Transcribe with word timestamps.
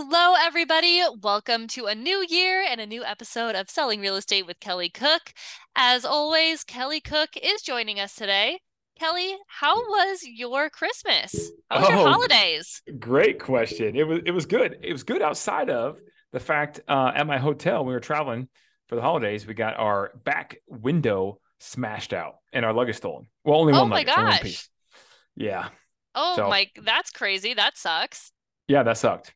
Hello, 0.00 0.34
everybody. 0.40 1.02
Welcome 1.22 1.66
to 1.68 1.86
a 1.86 1.94
new 1.94 2.24
year 2.28 2.64
and 2.66 2.80
a 2.80 2.86
new 2.86 3.02
episode 3.04 3.56
of 3.56 3.68
Selling 3.68 4.00
Real 4.00 4.14
Estate 4.14 4.46
with 4.46 4.60
Kelly 4.60 4.88
Cook. 4.88 5.32
As 5.74 6.04
always, 6.04 6.62
Kelly 6.62 7.00
Cook 7.00 7.30
is 7.42 7.62
joining 7.62 7.98
us 7.98 8.14
today. 8.14 8.60
Kelly, 8.96 9.34
how 9.48 9.74
was 9.74 10.20
your 10.22 10.70
Christmas? 10.70 11.50
How 11.68 11.80
was 11.80 11.88
Oh, 11.88 11.92
your 11.98 12.08
holidays? 12.12 12.80
Great 13.00 13.40
question. 13.40 13.96
It 13.96 14.06
was 14.06 14.20
it 14.24 14.30
was 14.30 14.46
good. 14.46 14.78
It 14.84 14.92
was 14.92 15.02
good 15.02 15.20
outside 15.20 15.68
of 15.68 15.98
the 16.30 16.38
fact 16.38 16.78
uh, 16.86 17.10
at 17.12 17.26
my 17.26 17.38
hotel 17.38 17.84
we 17.84 17.92
were 17.92 17.98
traveling 17.98 18.48
for 18.86 18.94
the 18.94 19.02
holidays. 19.02 19.48
We 19.48 19.54
got 19.54 19.76
our 19.80 20.12
back 20.24 20.58
window 20.68 21.40
smashed 21.58 22.12
out 22.12 22.36
and 22.52 22.64
our 22.64 22.72
luggage 22.72 22.98
stolen. 22.98 23.26
Well, 23.44 23.58
only 23.58 23.72
Oh 23.72 23.80
one 23.80 23.88
my 23.88 23.96
luggage, 23.96 24.14
only 24.16 24.22
one 24.26 24.32
gosh. 24.34 24.42
piece. 24.42 24.68
Yeah, 25.34 25.68
Oh, 26.14 26.36
So- 26.36 26.48
my, 26.48 26.68
that's 26.84 27.10
crazy. 27.10 27.52
That 27.54 27.76
sucks. 27.76 28.30
yeah, 28.68 28.84
that 28.84 28.96
sucked. 28.96 29.34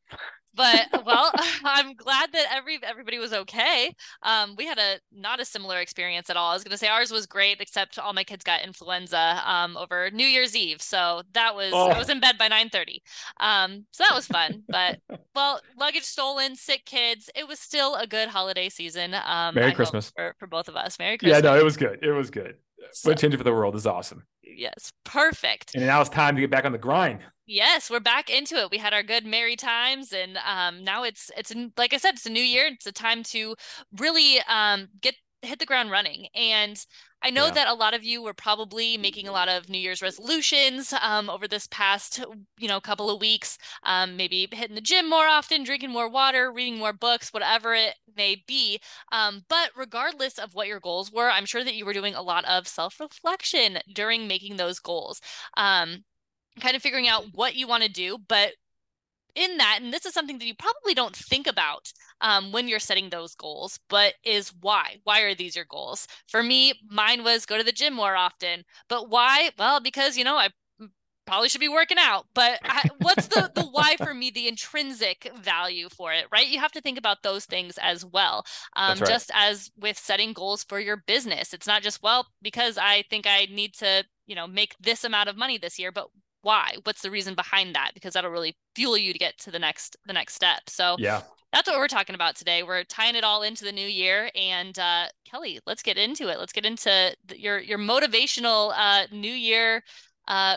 But 0.55 1.05
well, 1.06 1.31
I'm 1.64 1.95
glad 1.95 2.33
that 2.33 2.47
every 2.53 2.78
everybody 2.83 3.19
was 3.19 3.33
okay. 3.33 3.95
Um, 4.22 4.55
we 4.56 4.67
had 4.67 4.78
a 4.78 4.98
not 5.12 5.41
a 5.41 5.45
similar 5.45 5.78
experience 5.78 6.28
at 6.31 6.36
all. 6.36 6.50
I 6.50 6.55
was 6.55 6.64
gonna 6.64 6.77
say 6.78 6.89
ours 6.89 7.11
was 7.11 7.27
great, 7.27 7.61
except 7.61 7.98
all 7.98 8.12
my 8.12 8.25
kids 8.25 8.45
got 8.45 8.62
influenza 8.62 9.42
um 9.47 9.77
over 9.77 10.11
New 10.11 10.27
Year's 10.27 10.55
Eve. 10.55 10.83
So 10.83 11.23
that 11.33 11.55
was 11.55 11.73
I 11.73 11.95
Oh. 11.95 11.98
was 11.98 12.08
in 12.11 12.20
bed 12.20 12.36
by 12.39 12.48
9:30. 12.48 12.98
Um, 13.41 13.86
so 13.92 14.05
that 14.05 14.14
was 14.14 14.27
fun. 14.27 14.62
But 14.69 14.98
well, 15.34 15.61
luggage 15.78 16.03
stolen, 16.05 16.56
sick 16.56 16.84
kids. 16.84 17.30
It 17.34 17.48
was 17.48 17.58
still 17.58 17.95
a 17.95 18.06
good 18.06 18.28
holiday 18.28 18.69
season. 18.69 19.14
Um, 19.14 19.55
Merry 19.55 19.70
I 19.70 19.75
Christmas. 19.75 20.12
for, 20.14 20.34
for 20.39 20.47
both 20.47 20.69
of 20.69 20.77
us. 20.77 20.98
Merry 20.98 21.19
Christmas. 21.19 21.42
Yeah, 21.42 21.50
no, 21.50 21.58
it 21.58 21.64
was 21.64 21.77
good. 21.77 21.98
It 22.03 22.11
was 22.12 22.30
good. 22.30 22.56
So- 22.92 23.11
What 23.11 23.19
a 23.19 23.20
change 23.23 23.36
for 23.36 23.45
the 23.45 23.53
world 23.53 23.75
is 23.77 23.86
awesome. 23.86 24.25
yes, 24.42 24.92
perfect. 25.05 25.75
And 25.75 25.86
now 25.86 26.00
it's 26.00 26.11
time 26.11 26.34
to 26.34 26.41
get 26.41 26.50
back 26.50 26.64
on 26.64 26.73
the 26.73 26.78
grind. 26.78 27.20
Yes, 27.46 27.90
we're 27.90 28.00
back 28.00 28.30
into 28.30 28.56
it. 28.56 28.70
We 28.70 28.78
had 28.78 28.94
our 28.94 29.02
good 29.02 29.26
merry 29.26 29.56
times, 29.56 30.12
and 30.12 30.38
um, 30.46 30.84
now 30.84 31.02
it's 31.02 31.30
it's 31.36 31.52
like 31.76 31.92
I 31.92 31.96
said, 31.96 32.14
it's 32.14 32.26
a 32.26 32.30
new 32.30 32.42
year. 32.42 32.66
It's 32.66 32.86
a 32.86 32.92
time 32.92 33.22
to 33.24 33.56
really 33.98 34.40
um 34.48 34.88
get 35.00 35.16
hit 35.42 35.58
the 35.58 35.66
ground 35.66 35.90
running. 35.90 36.28
And 36.36 36.78
I 37.20 37.30
know 37.30 37.50
Yeah. 37.50 37.54
that 37.54 37.66
a 37.66 37.74
lot 37.74 37.94
of 37.94 38.04
you 38.04 38.22
were 38.22 38.32
probably 38.34 38.96
making 38.96 39.26
a 39.26 39.32
lot 39.32 39.48
of 39.48 39.68
New 39.68 39.78
Year's 39.78 40.00
resolutions 40.02 40.94
um 41.02 41.28
over 41.28 41.48
this 41.48 41.66
past 41.66 42.24
you 42.58 42.68
know 42.68 42.80
couple 42.80 43.10
of 43.10 43.20
weeks. 43.20 43.58
Um, 43.82 44.16
maybe 44.16 44.48
hitting 44.52 44.77
the 44.77 44.80
gym 44.80 45.10
more 45.10 45.27
often, 45.27 45.64
drinking 45.64 45.90
more 45.90 46.08
water, 46.08 46.52
reading 46.52 46.78
more 46.78 46.92
books, 46.92 47.32
whatever 47.32 47.74
it 47.74 47.96
may 48.16 48.36
be. 48.46 48.80
Um, 49.10 49.44
but 49.48 49.70
regardless 49.77 50.38
of 50.38 50.54
what 50.54 50.68
your 50.68 50.80
goals 50.80 51.10
were, 51.12 51.28
I'm 51.30 51.46
sure 51.46 51.64
that 51.64 51.74
you 51.74 51.84
were 51.86 51.92
doing 51.92 52.14
a 52.14 52.22
lot 52.22 52.44
of 52.44 52.68
self 52.68 53.00
reflection 53.00 53.78
during 53.92 54.28
making 54.28 54.56
those 54.58 54.78
goals. 54.78 55.20
Kind 56.61 56.77
of 56.77 56.83
figuring 56.83 57.08
out 57.08 57.25
what 57.34 57.55
you 57.55 57.67
want 57.67 57.83
to 57.83 57.89
do 57.89 58.19
but 58.28 58.53
in 59.34 59.56
that 59.56 59.78
and 59.81 59.92
this 59.92 60.05
is 60.05 60.12
something 60.12 60.39
that 60.39 60.47
you 60.47 60.55
probably 60.55 60.95
don't 60.95 61.17
think 61.17 61.47
about 61.47 61.92
um, 62.20 62.52
when 62.52 62.68
you're 62.68 62.79
setting 62.79 63.11
those 63.11 63.35
goals 63.35 63.79
but 63.89 64.14
is 64.24 64.52
why? 64.61 64.96
Why 65.05 65.20
are 65.23 65.35
these 65.35 65.57
your 65.57 65.64
goals? 65.64 66.07
For 66.29 66.42
me 66.42 66.74
mine 66.89 67.24
was 67.24 67.46
go 67.46 67.57
to 67.58 67.64
the 67.64 67.73
gym 67.73 67.95
more 67.95 68.17
often 68.17 68.64
but 68.89 69.08
why? 69.08 69.51
Well 69.58 69.80
because 69.80 70.17
you 70.17 70.24
know 70.24 70.36
i 70.36 70.48
probably 71.24 71.48
should 71.48 71.61
be 71.61 71.68
working 71.68 71.98
out 72.01 72.27
but 72.35 72.58
I, 72.64 72.83
what's 72.98 73.29
the 73.29 73.51
the 73.55 73.62
why 73.62 73.96
for 73.96 74.12
me 74.12 74.30
the 74.30 74.48
intrinsic 74.48 75.30
value 75.41 75.89
for 75.89 76.12
it 76.12 76.27
right? 76.33 76.48
You 76.48 76.58
have 76.58 76.73
to 76.73 76.80
think 76.80 76.98
about 76.98 77.23
those 77.23 77.45
things 77.45 77.79
as 77.80 78.05
well 78.05 78.45
um, 78.77 78.98
right. 78.98 79.08
just 79.08 79.30
as 79.33 79.70
with 79.79 79.96
setting 79.96 80.33
goals 80.33 80.64
for 80.64 80.80
your 80.80 81.02
business. 81.07 81.55
It's 81.55 81.67
not 81.67 81.83
just 81.83 82.02
well 82.02 82.27
because 82.42 82.77
i 82.77 83.05
think 83.08 83.27
i 83.27 83.46
need 83.51 83.73
to 83.74 84.05
you 84.27 84.35
know 84.35 84.46
make 84.46 84.74
this 84.80 85.05
amount 85.05 85.29
of 85.29 85.36
money 85.36 85.58
this 85.58 85.79
year 85.79 85.92
but 85.92 86.08
why 86.42 86.77
what's 86.85 87.03
the 87.03 87.11
reason 87.11 87.35
behind 87.35 87.75
that 87.75 87.92
because 87.95 88.14
that'll 88.14 88.30
really 88.30 88.57
fuel 88.75 88.97
you 88.97 89.13
to 89.13 89.19
get 89.19 89.36
to 89.39 89.51
the 89.51 89.58
next 89.58 89.97
the 90.07 90.13
next 90.13 90.35
step 90.35 90.63
so 90.69 90.97
Yeah. 90.98 91.23
that's 91.53 91.69
what 91.69 91.79
we're 91.79 91.89
talking 91.89 92.14
about 92.14 92.36
today 92.36 92.63
we're 92.63 92.85
tying 92.85 93.14
it 93.17 93.25
all 93.25 93.42
into 93.42 93.64
the 93.64 93.73
new 93.73 93.86
year 93.86 94.30
and 94.35 94.79
uh 94.79 95.07
kelly 95.25 95.61
let's 95.67 95.83
get 95.83 95.97
into 95.98 96.29
it 96.29 96.39
let's 96.39 96.53
get 96.53 96.64
into 96.67 97.14
the, 97.27 97.41
your 97.41 97.58
your 97.61 97.79
motivational 97.79 98.73
uh 98.77 99.07
new 99.13 99.33
year 99.33 99.83
uh 100.29 100.57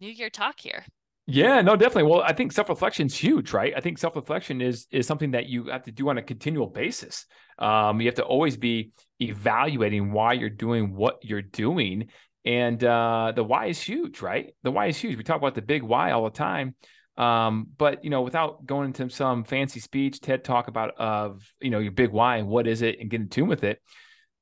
new 0.00 0.10
year 0.10 0.30
talk 0.30 0.60
here 0.60 0.84
Yeah, 1.28 1.60
no, 1.60 1.74
definitely. 1.74 2.04
Well, 2.10 2.22
I 2.22 2.32
think 2.32 2.52
self-reflection 2.52 3.06
is 3.06 3.16
huge, 3.16 3.52
right? 3.52 3.72
I 3.76 3.80
think 3.80 3.98
self-reflection 3.98 4.60
is 4.60 4.86
is 4.92 5.06
something 5.08 5.32
that 5.32 5.46
you 5.46 5.64
have 5.64 5.82
to 5.84 5.90
do 5.92 6.08
on 6.08 6.18
a 6.18 6.22
continual 6.22 6.68
basis. 6.68 7.26
Um, 7.58 8.00
you 8.00 8.06
have 8.06 8.14
to 8.16 8.24
always 8.24 8.56
be 8.56 8.92
evaluating 9.20 10.12
why 10.12 10.34
you're 10.34 10.50
doing 10.50 10.94
what 10.94 11.18
you're 11.22 11.42
doing. 11.42 12.10
And 12.46 12.82
uh, 12.82 13.32
the 13.34 13.42
why 13.42 13.66
is 13.66 13.80
huge, 13.80 14.22
right? 14.22 14.54
The 14.62 14.70
why 14.70 14.86
is 14.86 14.96
huge. 14.96 15.18
We 15.18 15.24
talk 15.24 15.36
about 15.36 15.56
the 15.56 15.62
big 15.62 15.82
why 15.82 16.12
all 16.12 16.24
the 16.24 16.30
time. 16.30 16.76
Um, 17.16 17.68
but 17.76 18.04
you 18.04 18.10
know, 18.10 18.22
without 18.22 18.64
going 18.64 18.86
into 18.86 19.10
some 19.10 19.42
fancy 19.44 19.80
speech, 19.80 20.20
TED 20.20 20.44
talk 20.44 20.68
about 20.68 20.94
of 20.96 21.42
you 21.60 21.70
know 21.70 21.80
your 21.80 21.92
big 21.92 22.10
why 22.10 22.36
and 22.36 22.48
what 22.48 22.66
is 22.66 22.82
it 22.82 23.00
and 23.00 23.10
get 23.10 23.20
in 23.20 23.28
tune 23.28 23.48
with 23.48 23.64
it, 23.64 23.80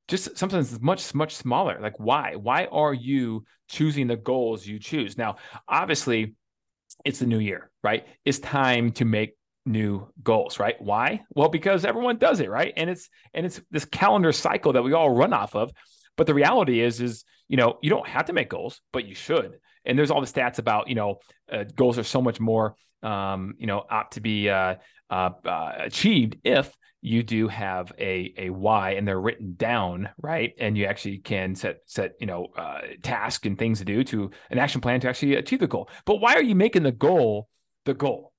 just 0.09 0.37
sometimes 0.37 0.73
it's 0.73 0.83
much 0.83 1.15
much 1.15 1.35
smaller. 1.35 1.79
Like 1.81 1.99
why? 1.99 2.35
Why 2.37 2.67
are 2.67 2.93
you 2.93 3.45
choosing 3.69 4.07
the 4.07 4.17
goals 4.17 4.67
you 4.67 4.79
choose? 4.79 5.17
Now, 5.17 5.37
obviously, 5.67 6.35
it's 7.05 7.21
the 7.21 7.27
new 7.27 7.39
year, 7.39 7.71
right? 7.83 8.07
It's 8.25 8.39
time 8.39 8.93
to 8.93 9.05
make 9.05 9.37
new 9.65 10.09
goals, 10.23 10.59
right? 10.59 10.77
Why? 10.79 11.23
Well, 11.31 11.49
because 11.49 11.85
everyone 11.85 12.19
does 12.19 12.41
it, 12.41 12.51
right? 12.51 12.73
And 12.77 12.91
it's 12.91 13.09
and 13.33 13.47
it's 13.47 13.61
this 13.71 13.85
calendar 13.85 14.33
cycle 14.33 14.75
that 14.75 14.83
we 14.83 14.93
all 14.93 15.11
run 15.11 15.33
off 15.33 15.55
of. 15.55 15.73
But 16.17 16.27
the 16.27 16.35
reality 16.35 16.81
is, 16.81 17.01
is 17.01 17.25
you 17.49 17.57
know, 17.57 17.79
you 17.83 17.91
don't 17.91 18.09
have 18.09 18.27
to 18.27 18.33
make 18.33 18.49
goals, 18.49 18.81
but 18.93 19.07
you 19.07 19.15
should. 19.15 19.59
And 19.85 19.99
there's 19.99 20.11
all 20.11 20.21
the 20.21 20.27
stats 20.27 20.59
about 20.59 20.89
you 20.89 20.95
know, 20.95 21.19
uh, 21.53 21.65
goals 21.75 21.99
are 21.99 22.05
so 22.05 22.23
much 22.23 22.41
more, 22.41 22.77
um, 23.03 23.55
you 23.59 23.67
know, 23.67 23.85
opt 23.91 24.15
to 24.15 24.21
be 24.21 24.49
uh, 24.49 24.77
uh, 25.11 25.31
uh, 25.45 25.73
achieved 25.79 26.39
if 26.45 26.75
you 27.05 27.23
do 27.23 27.49
have 27.49 27.93
a 27.99 28.33
a 28.39 28.49
why 28.49 28.93
and 28.93 29.07
they're 29.07 29.21
written 29.21 29.55
down, 29.57 30.09
right? 30.23 30.55
And 30.59 30.77
you 30.77 30.87
actually 30.87 31.19
can 31.19 31.55
set 31.55 31.81
set 31.85 32.13
you 32.19 32.27
know 32.27 32.47
uh, 32.57 32.81
and 33.45 33.59
things 33.59 33.79
to 33.81 33.85
do 33.85 34.03
to 34.05 34.31
an 34.51 34.59
action 34.59 34.81
plan 34.81 35.01
to 35.01 35.09
actually 35.09 35.35
achieve 35.35 35.61
the 35.61 35.67
goal. 35.67 35.91
But 36.07 36.17
why 36.17 36.35
are 36.35 36.43
you 36.43 36.55
making 36.55 36.83
the 36.83 36.93
goal 36.93 37.49
the 37.85 37.93
goal? 37.93 38.33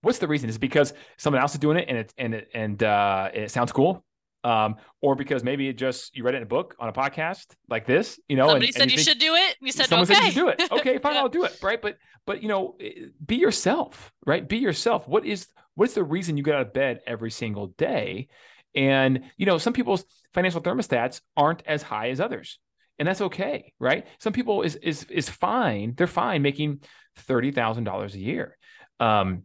What's 0.00 0.18
the 0.18 0.28
reason? 0.28 0.48
Is 0.48 0.56
because 0.56 0.94
someone 1.18 1.42
else 1.42 1.52
is 1.52 1.60
doing 1.60 1.76
it 1.76 1.84
and 1.88 1.98
it 1.98 2.14
and 2.16 2.34
it 2.34 2.48
and 2.54 2.82
uh, 2.82 3.28
it 3.34 3.50
sounds 3.50 3.70
cool, 3.70 4.02
um, 4.44 4.76
or 5.00 5.14
because 5.14 5.44
maybe 5.44 5.68
it 5.68 5.76
just 5.76 6.16
you 6.16 6.24
read 6.24 6.34
it 6.34 6.38
in 6.38 6.42
a 6.42 6.46
book 6.46 6.74
on 6.78 6.88
a 6.88 6.92
podcast 6.92 7.46
like 7.68 7.86
this, 7.86 8.18
you 8.28 8.36
know? 8.36 8.48
somebody 8.48 8.66
and, 8.66 8.74
said 8.74 8.82
and 8.82 8.90
you, 8.90 8.96
think- 8.96 9.08
should 9.08 9.18
do 9.18 9.34
it 9.34 9.56
you 9.60 9.72
said 9.72 9.86
someone 9.86 10.04
okay 10.04 10.14
said 10.14 10.24
you 10.24 10.30
should 10.32 10.40
do 10.40 10.48
it. 10.48 10.72
Okay, 10.72 10.98
fine, 10.98 11.14
Yeah. 11.14 11.20
I'll 11.20 11.28
do 11.28 11.44
it. 11.44 11.58
Right, 11.62 11.80
but 11.80 11.98
but 12.26 12.42
you 12.42 12.48
know, 12.48 12.76
eh, 12.80 13.06
be 13.24 13.36
yourself. 13.36 14.12
Right, 14.26 14.46
be 14.46 14.58
yourself. 14.58 15.06
What 15.06 15.26
is 15.26 15.48
what's 15.74 15.94
the 15.94 16.04
reason 16.04 16.36
you 16.36 16.42
get 16.42 16.54
out 16.54 16.62
of 16.62 16.72
bed 16.72 17.00
every 17.06 17.30
single 17.30 17.68
day? 17.68 18.28
And 18.74 19.24
you 19.36 19.46
know, 19.46 19.58
some 19.58 19.72
people's 19.72 20.04
financial 20.32 20.60
thermostats 20.60 21.20
aren't 21.36 21.62
as 21.66 21.82
high 21.82 22.10
as 22.10 22.20
others, 22.20 22.58
and 22.98 23.08
that's 23.08 23.20
okay. 23.20 23.72
Right? 23.78 24.06
Some 24.20 24.32
people 24.32 24.62
is 24.62 24.76
is 24.76 25.04
is 25.04 25.28
fine. 25.28 25.94
They're 25.96 26.06
fine 26.06 26.42
making 26.42 26.80
thirty 27.16 27.50
thousand 27.50 27.84
dollars 27.84 28.14
a 28.14 28.20
year, 28.20 28.56
um, 29.00 29.42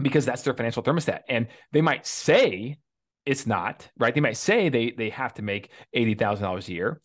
because 0.00 0.24
that's 0.24 0.42
their 0.42 0.54
financial 0.54 0.82
thermostat, 0.82 1.20
and 1.28 1.48
they 1.72 1.82
might 1.82 2.06
say 2.06 2.78
it's 3.26 3.46
not 3.46 3.88
right. 3.98 4.14
They 4.14 4.20
might 4.20 4.36
say 4.36 4.68
they 4.68 4.90
they 4.90 5.10
have 5.10 5.34
to 5.34 5.42
make 5.42 5.70
eighty 5.92 6.14
thousand 6.14 6.44
dollars 6.44 6.68
a 6.68 6.72
year, 6.72 7.00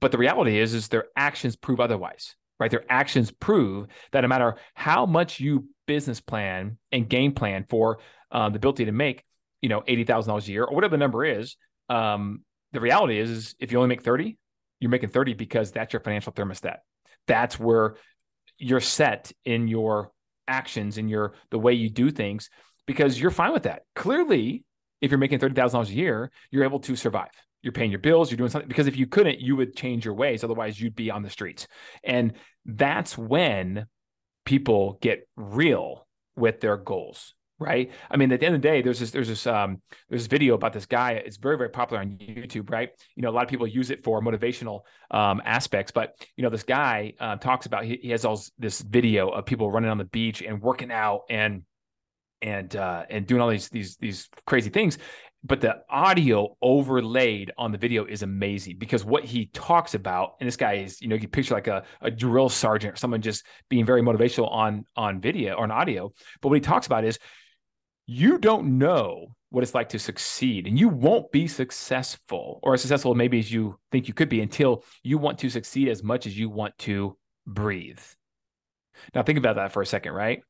but 0.00 0.12
the 0.12 0.18
reality 0.18 0.58
is 0.58 0.74
is 0.74 0.88
their 0.88 1.06
actions 1.16 1.56
prove 1.56 1.80
otherwise 1.80 2.36
right? 2.60 2.70
Their 2.70 2.84
actions 2.88 3.32
prove 3.32 3.88
that 4.12 4.20
no 4.20 4.28
matter 4.28 4.54
how 4.74 5.06
much 5.06 5.40
you 5.40 5.66
business 5.88 6.20
plan 6.20 6.78
and 6.92 7.08
game 7.08 7.32
plan 7.32 7.66
for 7.68 7.98
uh, 8.30 8.48
the 8.48 8.56
ability 8.56 8.84
to 8.84 8.92
make 8.92 9.24
you 9.60 9.68
know 9.68 9.80
$80000 9.80 10.46
a 10.46 10.52
year 10.52 10.64
or 10.64 10.72
whatever 10.74 10.92
the 10.92 10.98
number 10.98 11.24
is 11.24 11.56
um, 11.90 12.42
the 12.72 12.80
reality 12.80 13.18
is, 13.18 13.28
is 13.28 13.54
if 13.58 13.72
you 13.72 13.78
only 13.78 13.88
make 13.88 14.02
30 14.02 14.38
you're 14.84 14.90
making 14.90 15.08
30 15.08 15.34
because 15.34 15.72
that's 15.72 15.92
your 15.94 16.00
financial 16.00 16.32
thermostat. 16.32 16.76
That's 17.26 17.58
where 17.58 17.96
you're 18.58 18.80
set 18.80 19.32
in 19.44 19.66
your 19.66 20.12
actions 20.46 20.98
and 20.98 21.08
your 21.08 21.32
the 21.50 21.58
way 21.58 21.72
you 21.72 21.88
do 21.88 22.10
things 22.10 22.50
because 22.86 23.18
you're 23.18 23.30
fine 23.30 23.54
with 23.54 23.62
that. 23.62 23.82
Clearly 23.96 24.62
if 25.00 25.10
you're 25.10 25.18
making 25.18 25.38
$30000 25.38 25.88
a 25.88 25.92
year 25.92 26.30
you're 26.50 26.64
able 26.64 26.80
to 26.80 26.96
survive 26.96 27.30
you're 27.64 27.72
paying 27.72 27.90
your 27.90 27.98
bills, 27.98 28.30
you're 28.30 28.36
doing 28.36 28.50
something 28.50 28.68
because 28.68 28.86
if 28.86 28.96
you 28.96 29.06
couldn't, 29.06 29.40
you 29.40 29.56
would 29.56 29.74
change 29.74 30.04
your 30.04 30.12
ways. 30.12 30.44
Otherwise, 30.44 30.78
you'd 30.78 30.94
be 30.94 31.10
on 31.10 31.22
the 31.22 31.30
streets. 31.30 31.66
And 32.04 32.34
that's 32.66 33.16
when 33.16 33.86
people 34.44 34.98
get 35.00 35.26
real 35.34 36.06
with 36.36 36.60
their 36.60 36.76
goals, 36.76 37.34
right? 37.58 37.90
I 38.10 38.18
mean, 38.18 38.30
at 38.32 38.40
the 38.40 38.46
end 38.46 38.54
of 38.54 38.60
the 38.60 38.68
day, 38.68 38.82
there's 38.82 39.00
this 39.00 39.12
there's 39.12 39.28
this 39.28 39.46
um 39.46 39.80
there's 40.10 40.24
this 40.24 40.28
video 40.28 40.54
about 40.54 40.74
this 40.74 40.84
guy. 40.84 41.12
It's 41.12 41.38
very 41.38 41.56
very 41.56 41.70
popular 41.70 42.02
on 42.02 42.18
YouTube, 42.18 42.70
right? 42.70 42.90
You 43.16 43.22
know, 43.22 43.30
a 43.30 43.32
lot 43.32 43.44
of 43.44 43.48
people 43.48 43.66
use 43.66 43.90
it 43.90 44.04
for 44.04 44.20
motivational 44.20 44.80
um, 45.10 45.40
aspects, 45.46 45.90
but 45.90 46.14
you 46.36 46.42
know, 46.42 46.50
this 46.50 46.64
guy 46.64 47.14
uh, 47.18 47.36
talks 47.36 47.64
about 47.64 47.84
he, 47.84 47.98
he 48.02 48.10
has 48.10 48.26
all 48.26 48.38
this 48.58 48.82
video 48.82 49.30
of 49.30 49.46
people 49.46 49.70
running 49.70 49.90
on 49.90 49.96
the 49.96 50.04
beach 50.04 50.42
and 50.42 50.60
working 50.60 50.92
out 50.92 51.22
and 51.30 51.62
and 52.44 52.76
uh, 52.76 53.04
and 53.10 53.26
doing 53.26 53.40
all 53.40 53.48
these 53.48 53.68
these 53.70 53.96
these 53.96 54.28
crazy 54.46 54.70
things. 54.70 54.98
But 55.46 55.60
the 55.60 55.82
audio 55.90 56.56
overlaid 56.62 57.52
on 57.58 57.70
the 57.70 57.76
video 57.76 58.06
is 58.06 58.22
amazing 58.22 58.78
because 58.78 59.04
what 59.04 59.24
he 59.24 59.46
talks 59.46 59.94
about, 59.94 60.36
and 60.40 60.46
this 60.46 60.56
guy 60.56 60.74
is, 60.74 61.02
you 61.02 61.08
know, 61.08 61.16
you 61.16 61.28
picture 61.28 61.52
like 61.52 61.66
a, 61.66 61.84
a 62.00 62.10
drill 62.10 62.48
sergeant 62.48 62.94
or 62.94 62.96
someone 62.96 63.20
just 63.20 63.44
being 63.68 63.84
very 63.84 64.00
motivational 64.00 64.50
on 64.50 64.84
on 64.96 65.20
video 65.20 65.54
or 65.54 65.64
on 65.64 65.70
audio. 65.70 66.12
But 66.40 66.48
what 66.50 66.54
he 66.54 66.60
talks 66.60 66.86
about 66.86 67.04
is 67.04 67.18
you 68.06 68.38
don't 68.38 68.78
know 68.78 69.34
what 69.50 69.62
it's 69.62 69.74
like 69.74 69.90
to 69.90 69.98
succeed 69.98 70.66
and 70.66 70.78
you 70.78 70.88
won't 70.88 71.30
be 71.30 71.46
successful 71.46 72.58
or 72.62 72.74
as 72.74 72.82
successful 72.82 73.14
maybe 73.14 73.38
as 73.38 73.50
you 73.50 73.78
think 73.92 74.08
you 74.08 74.12
could 74.12 74.28
be 74.28 74.40
until 74.40 74.84
you 75.02 75.16
want 75.16 75.38
to 75.38 75.48
succeed 75.48 75.88
as 75.88 76.02
much 76.02 76.26
as 76.26 76.36
you 76.36 76.50
want 76.50 76.76
to 76.76 77.16
breathe 77.46 78.00
now 79.14 79.22
think 79.22 79.38
about 79.38 79.56
that 79.56 79.72
for 79.72 79.80
a 79.80 79.86
second 79.86 80.12
right 80.12 80.42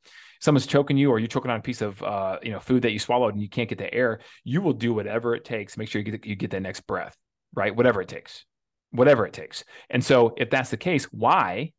someone's 0.45 0.67
choking 0.67 0.97
you 0.97 1.11
or 1.11 1.19
you're 1.19 1.29
choking 1.29 1.51
on 1.51 1.59
a 1.59 1.63
piece 1.63 1.81
of 1.81 2.03
uh, 2.03 2.39
you 2.43 2.53
know 2.53 2.61
food 2.61 2.83
that 2.83 2.93
you 2.93 2.99
swallowed 2.99 3.33
and 3.33 3.43
you 3.43 3.49
can't 3.49 3.69
get 3.69 3.79
the 3.79 3.93
air 3.93 4.21
you 4.45 4.61
will 4.61 4.73
do 4.73 4.93
whatever 4.93 5.35
it 5.35 5.45
takes 5.45 5.77
make 5.77 5.89
sure 5.89 6.03
you 6.03 6.11
get, 6.11 6.27
you 6.27 6.37
get 6.37 6.51
that 6.51 6.61
next 6.61 6.87
breath 6.87 7.17
right 7.55 7.75
whatever 7.75 8.01
it 8.01 8.09
takes 8.09 8.45
whatever 8.91 9.27
it 9.27 9.33
takes 9.33 9.65
and 9.91 10.05
so 10.05 10.35
if 10.37 10.51
that's 10.51 10.71
the 10.71 10.77
case 10.77 11.05
why 11.07 11.73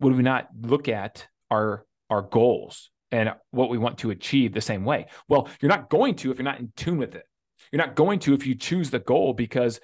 would 0.00 0.14
we 0.14 0.22
not 0.22 0.48
look 0.60 0.88
at 0.88 1.26
our 1.50 1.84
our 2.10 2.22
goals 2.22 2.90
and 3.12 3.32
what 3.50 3.70
we 3.70 3.78
want 3.78 3.98
to 3.98 4.10
achieve 4.10 4.52
the 4.52 4.60
same 4.60 4.84
way. 4.84 5.06
Well, 5.28 5.48
you're 5.60 5.70
not 5.70 5.90
going 5.90 6.14
to 6.16 6.30
if 6.30 6.38
you're 6.38 6.44
not 6.44 6.60
in 6.60 6.72
tune 6.76 6.98
with 6.98 7.14
it. 7.14 7.24
You're 7.72 7.84
not 7.84 7.94
going 7.94 8.18
to 8.20 8.34
if 8.34 8.46
you 8.46 8.54
choose 8.54 8.90
the 8.90 8.98
goal 8.98 9.32
because 9.32 9.80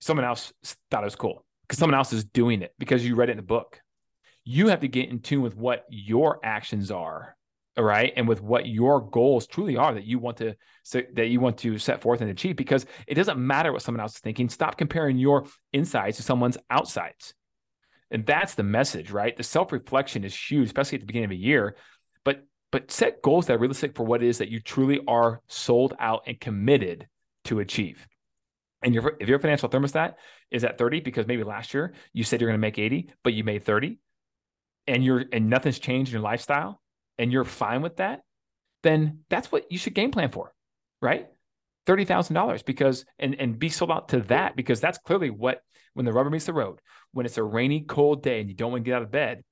someone 0.00 0.24
else 0.24 0.52
thought 0.90 1.02
it 1.02 1.06
was 1.06 1.16
cool, 1.16 1.44
because 1.62 1.78
someone 1.78 1.96
else 1.96 2.12
is 2.12 2.24
doing 2.24 2.62
it, 2.62 2.72
because 2.78 3.04
you 3.04 3.14
read 3.14 3.28
it 3.28 3.32
in 3.32 3.38
a 3.38 3.42
book. 3.42 3.80
You 4.44 4.68
have 4.68 4.80
to 4.80 4.88
get 4.88 5.08
in 5.08 5.20
tune 5.20 5.42
with 5.42 5.56
what 5.56 5.84
your 5.88 6.38
actions 6.44 6.90
are, 6.90 7.36
right, 7.82 8.12
and 8.16 8.28
with 8.28 8.40
what 8.40 8.66
your 8.66 9.00
goals 9.00 9.46
truly 9.46 9.76
are 9.76 9.94
that 9.94 10.04
you 10.04 10.18
want 10.20 10.36
to 10.36 10.54
that 10.92 11.26
you 11.28 11.40
want 11.40 11.58
to 11.58 11.78
set 11.78 12.02
forth 12.02 12.20
and 12.20 12.30
achieve. 12.30 12.56
Because 12.56 12.86
it 13.06 13.14
doesn't 13.14 13.38
matter 13.38 13.72
what 13.72 13.82
someone 13.82 14.00
else 14.00 14.14
is 14.14 14.20
thinking. 14.20 14.48
Stop 14.48 14.78
comparing 14.78 15.18
your 15.18 15.46
insides 15.72 16.18
to 16.18 16.22
someone's 16.22 16.58
outsides. 16.70 17.34
And 18.10 18.24
that's 18.24 18.54
the 18.54 18.62
message, 18.62 19.10
right? 19.10 19.36
The 19.36 19.42
self 19.42 19.72
reflection 19.72 20.24
is 20.24 20.36
huge, 20.36 20.66
especially 20.66 20.96
at 20.96 21.00
the 21.00 21.06
beginning 21.06 21.26
of 21.26 21.30
a 21.32 21.36
year 21.36 21.76
But 22.24 22.46
but 22.70 22.90
set 22.90 23.22
goals 23.22 23.46
that 23.46 23.54
are 23.54 23.58
realistic 23.58 23.96
for 23.96 24.04
what 24.04 24.22
it 24.22 24.28
is 24.28 24.38
that 24.38 24.50
you 24.50 24.60
truly 24.60 25.00
are 25.08 25.40
sold 25.48 25.94
out 25.98 26.22
and 26.26 26.38
committed 26.38 27.08
to 27.44 27.60
achieve. 27.60 28.06
And 28.82 28.94
your, 28.94 29.16
if 29.18 29.28
your 29.28 29.38
financial 29.38 29.68
thermostat 29.68 30.14
is 30.50 30.62
at 30.62 30.76
30 30.78 31.00
because 31.00 31.26
maybe 31.26 31.42
last 31.42 31.72
year 31.72 31.94
you 32.12 32.22
said 32.22 32.40
you're 32.40 32.50
going 32.50 32.60
to 32.60 32.66
make 32.66 32.78
80, 32.78 33.10
but 33.22 33.32
you 33.32 33.42
made 33.42 33.64
30 33.64 33.98
and 34.86 35.04
you're 35.04 35.24
and 35.32 35.48
nothing's 35.48 35.78
changed 35.78 36.10
in 36.10 36.20
your 36.20 36.22
lifestyle 36.22 36.80
and 37.18 37.32
you're 37.32 37.44
fine 37.44 37.82
with 37.82 37.96
that, 37.96 38.20
then 38.82 39.20
that's 39.30 39.50
what 39.50 39.70
you 39.70 39.78
should 39.78 39.94
game 39.94 40.10
plan 40.10 40.30
for, 40.30 40.52
right? 41.00 41.26
$30,000 41.86 42.64
because 42.64 43.04
and 43.18 43.34
and 43.38 43.58
be 43.58 43.68
sold 43.68 43.90
out 43.90 44.08
to 44.08 44.20
that 44.22 44.56
because 44.56 44.80
that's 44.80 44.98
clearly 44.98 45.30
what 45.30 45.60
when 45.92 46.06
the 46.06 46.12
rubber 46.12 46.30
meets 46.30 46.46
the 46.46 46.52
road, 46.52 46.80
when 47.12 47.26
it's 47.26 47.38
a 47.38 47.42
rainy 47.42 47.80
cold 47.82 48.22
day 48.22 48.40
and 48.40 48.48
you 48.48 48.56
don't 48.56 48.72
want 48.72 48.84
to 48.84 48.88
get 48.88 48.96
out 48.96 49.02
of 49.02 49.10
bed, 49.10 49.42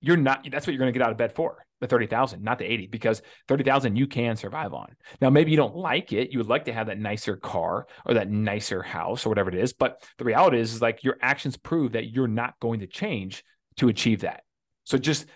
you're 0.00 0.16
not 0.16 0.46
that's 0.50 0.66
what 0.66 0.72
you're 0.72 0.78
going 0.78 0.92
to 0.92 0.98
get 0.98 1.04
out 1.04 1.10
of 1.12 1.18
bed 1.18 1.34
for 1.34 1.64
the 1.80 1.88
30,000, 1.88 2.42
not 2.42 2.58
the 2.58 2.64
80, 2.64 2.86
because 2.86 3.20
30,000 3.48 3.96
you 3.96 4.06
can 4.06 4.36
survive 4.36 4.72
on. 4.72 4.94
Now, 5.20 5.28
maybe 5.28 5.50
you 5.50 5.56
don't 5.56 5.76
like 5.76 6.12
it. 6.12 6.30
You 6.30 6.38
would 6.38 6.48
like 6.48 6.64
to 6.66 6.72
have 6.72 6.86
that 6.86 6.98
nicer 6.98 7.36
car 7.36 7.86
or 8.06 8.14
that 8.14 8.30
nicer 8.30 8.82
house 8.82 9.26
or 9.26 9.28
whatever 9.28 9.50
it 9.50 9.56
is. 9.56 9.72
But 9.72 10.02
the 10.16 10.24
reality 10.24 10.60
is, 10.60 10.74
is 10.74 10.80
like 10.82 11.04
your 11.04 11.18
actions 11.20 11.56
prove 11.56 11.92
that 11.92 12.10
you're 12.10 12.28
not 12.28 12.58
going 12.60 12.80
to 12.80 12.86
change 12.86 13.44
to 13.76 13.88
achieve 13.88 14.20
that. 14.20 14.44
So 14.84 14.96
just 14.96 15.26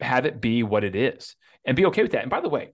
have 0.00 0.26
it 0.26 0.40
be 0.40 0.62
what 0.62 0.84
it 0.84 0.94
is 0.94 1.36
and 1.64 1.76
be 1.76 1.86
okay 1.86 2.02
with 2.02 2.12
that. 2.12 2.22
And 2.22 2.30
by 2.30 2.40
the 2.40 2.48
way, 2.48 2.72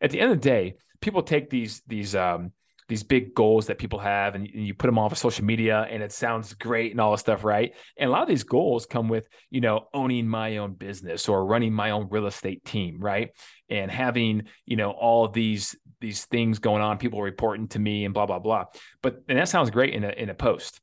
at 0.00 0.10
the 0.10 0.20
end 0.20 0.32
of 0.32 0.40
the 0.40 0.48
day, 0.48 0.76
people 1.00 1.22
take 1.22 1.50
these, 1.50 1.82
these, 1.86 2.14
um, 2.14 2.52
these 2.88 3.02
big 3.02 3.34
goals 3.34 3.66
that 3.66 3.78
people 3.78 3.98
have 3.98 4.34
and, 4.34 4.46
you 4.46 4.74
put 4.74 4.86
them 4.86 4.98
all 4.98 5.06
over 5.06 5.14
social 5.14 5.44
media 5.44 5.86
and 5.90 6.02
it 6.02 6.12
sounds 6.12 6.52
great 6.54 6.92
and 6.92 7.00
all 7.00 7.12
this 7.12 7.20
stuff 7.20 7.44
right? 7.44 7.74
And 7.96 8.08
a 8.08 8.12
lot 8.12 8.22
of 8.22 8.28
these 8.28 8.44
goals 8.44 8.86
come 8.86 9.08
with 9.08 9.28
you 9.50 9.60
know 9.60 9.88
owning 9.94 10.28
my 10.28 10.58
own 10.58 10.74
business 10.74 11.28
or 11.28 11.46
running 11.46 11.72
my 11.72 11.90
own 11.90 12.08
real 12.10 12.26
estate 12.26 12.64
team 12.64 12.98
right? 13.00 13.30
And 13.68 13.90
having 13.90 14.44
you 14.66 14.76
know 14.76 14.90
all 14.90 15.28
these 15.28 15.76
these 16.00 16.24
things 16.26 16.58
going 16.58 16.82
on 16.82 16.98
people 16.98 17.22
reporting 17.22 17.68
to 17.68 17.78
me 17.78 18.04
and 18.04 18.12
blah 18.12 18.26
blah 18.26 18.38
blah. 18.38 18.66
But 19.02 19.22
and 19.28 19.38
that 19.38 19.48
sounds 19.48 19.70
great 19.70 19.94
in 19.94 20.04
a 20.04 20.10
in 20.10 20.28
a 20.28 20.34
post. 20.34 20.80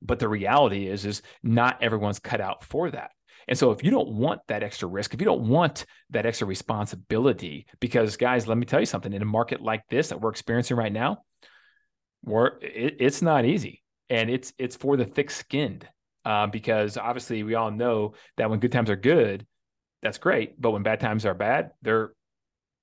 But 0.00 0.18
the 0.18 0.28
reality 0.28 0.88
is 0.88 1.06
is 1.06 1.22
not 1.42 1.82
everyone's 1.82 2.18
cut 2.18 2.40
out 2.40 2.64
for 2.64 2.90
that 2.90 3.12
and 3.48 3.58
so 3.58 3.70
if 3.70 3.82
you 3.84 3.90
don't 3.90 4.10
want 4.10 4.40
that 4.48 4.62
extra 4.62 4.88
risk, 4.88 5.14
if 5.14 5.20
you 5.20 5.24
don't 5.24 5.48
want 5.48 5.84
that 6.10 6.26
extra 6.26 6.46
responsibility, 6.46 7.66
because 7.80 8.16
guys, 8.16 8.46
let 8.46 8.58
me 8.58 8.66
tell 8.66 8.80
you 8.80 8.86
something, 8.86 9.12
in 9.12 9.22
a 9.22 9.26
market 9.26 9.60
like 9.60 9.82
this 9.88 10.08
that 10.08 10.20
we're 10.20 10.30
experiencing 10.30 10.76
right 10.76 10.92
now, 10.92 11.18
we're, 12.24 12.58
it, 12.60 12.96
it's 13.00 13.22
not 13.22 13.44
easy 13.44 13.82
and 14.12 14.28
it's 14.30 14.52
it's 14.58 14.76
for 14.76 14.96
the 14.96 15.04
thick 15.04 15.30
skinned 15.30 15.88
uh, 16.24 16.46
because 16.46 16.96
obviously 16.96 17.42
we 17.42 17.54
all 17.54 17.70
know 17.70 18.14
that 18.36 18.50
when 18.50 18.60
good 18.60 18.70
times 18.70 18.90
are 18.90 18.96
good, 18.96 19.46
that's 20.02 20.18
great, 20.18 20.60
but 20.60 20.70
when 20.70 20.82
bad 20.82 21.00
times 21.00 21.24
are 21.24 21.34
bad, 21.34 21.70
they're 21.80 22.12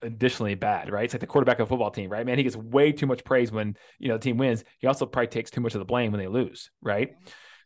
additionally 0.01 0.55
bad, 0.55 0.91
right? 0.91 1.05
It's 1.05 1.13
like 1.13 1.21
the 1.21 1.27
quarterback 1.27 1.59
of 1.59 1.67
a 1.67 1.69
football 1.69 1.91
team, 1.91 2.09
right? 2.09 2.25
Man, 2.25 2.37
he 2.37 2.43
gets 2.43 2.55
way 2.55 2.91
too 2.91 3.05
much 3.05 3.23
praise 3.23 3.51
when 3.51 3.77
you 3.99 4.07
know 4.07 4.15
the 4.15 4.23
team 4.23 4.37
wins. 4.37 4.63
He 4.79 4.87
also 4.87 5.05
probably 5.05 5.27
takes 5.27 5.51
too 5.51 5.61
much 5.61 5.75
of 5.75 5.79
the 5.79 5.85
blame 5.85 6.11
when 6.11 6.19
they 6.19 6.27
lose, 6.27 6.71
right? 6.81 7.15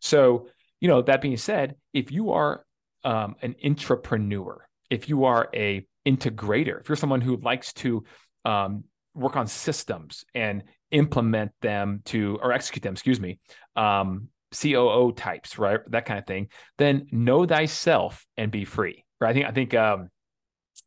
So, 0.01 0.47
you 0.81 0.89
know, 0.89 1.01
that 1.01 1.21
being 1.21 1.37
said, 1.37 1.75
if 1.93 2.11
you 2.11 2.31
are 2.31 2.65
um, 3.03 3.35
an 3.41 3.55
entrepreneur, 3.63 4.67
if 4.89 5.09
you 5.09 5.25
are 5.25 5.49
a 5.53 5.85
integrator, 6.05 6.79
if 6.79 6.89
you're 6.89 6.95
someone 6.95 7.21
who 7.21 7.37
likes 7.37 7.73
to 7.73 8.03
um, 8.45 8.83
work 9.13 9.35
on 9.35 9.47
systems 9.47 10.25
and 10.33 10.63
implement 10.91 11.51
them 11.61 12.01
to 12.05 12.37
or 12.41 12.51
execute 12.51 12.83
them, 12.83 12.93
excuse 12.93 13.19
me, 13.19 13.39
um, 13.75 14.29
COO 14.53 15.11
types, 15.13 15.57
right? 15.57 15.79
That 15.87 16.05
kind 16.05 16.19
of 16.19 16.27
thing. 16.27 16.49
Then 16.77 17.07
know 17.11 17.45
thyself 17.45 18.25
and 18.37 18.51
be 18.51 18.65
free. 18.65 19.03
Right. 19.19 19.29
I 19.29 19.33
think 19.33 19.45
I 19.45 19.51
think 19.51 19.73
um, 19.73 20.09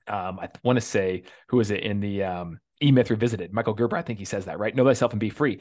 um, 0.06 0.38
I 0.38 0.48
want 0.62 0.76
to 0.76 0.84
say 0.84 1.24
who 1.48 1.60
is 1.60 1.70
it 1.70 1.80
in 1.80 2.00
the 2.00 2.22
um, 2.22 2.60
E 2.82 2.92
Myth 2.92 3.10
Revisited? 3.10 3.52
Michael 3.52 3.74
Gerber. 3.74 3.96
I 3.96 4.02
think 4.02 4.18
he 4.18 4.24
says 4.24 4.44
that 4.44 4.58
right. 4.58 4.74
Know 4.74 4.84
thyself 4.84 5.12
and 5.12 5.20
be 5.20 5.30
free. 5.30 5.60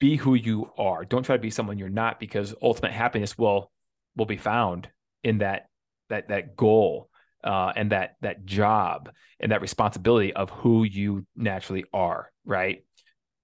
Be 0.00 0.16
who 0.16 0.34
you 0.34 0.70
are. 0.78 1.04
Don't 1.04 1.24
try 1.24 1.36
to 1.36 1.42
be 1.42 1.50
someone 1.50 1.78
you're 1.78 1.88
not, 1.88 2.20
because 2.20 2.54
ultimate 2.62 2.92
happiness 2.92 3.36
will 3.36 3.70
will 4.16 4.26
be 4.26 4.36
found 4.36 4.88
in 5.22 5.38
that 5.38 5.66
that 6.08 6.28
that 6.28 6.56
goal 6.56 7.10
uh, 7.44 7.72
and 7.76 7.92
that 7.92 8.16
that 8.20 8.44
job 8.44 9.10
and 9.40 9.52
that 9.52 9.60
responsibility 9.60 10.32
of 10.32 10.50
who 10.50 10.84
you 10.84 11.26
naturally 11.36 11.84
are, 11.92 12.30
right? 12.44 12.84